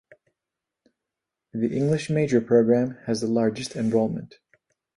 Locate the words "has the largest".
3.05-3.75